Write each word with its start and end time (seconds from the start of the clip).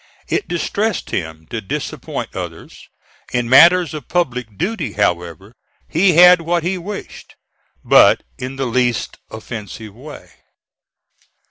It 0.27 0.47
distressed 0.47 1.11
him 1.11 1.45
to 1.51 1.61
disappoint 1.61 2.35
others. 2.35 2.89
In 3.33 3.47
matters 3.47 3.93
of 3.93 4.07
public 4.07 4.57
duty, 4.57 4.93
however, 4.93 5.53
he 5.87 6.13
had 6.13 6.41
what 6.41 6.63
he 6.63 6.75
wished, 6.75 7.35
but 7.83 8.23
in 8.39 8.55
the 8.55 8.65
least 8.65 9.17
offensive 9.29 9.93
way. 9.93 10.31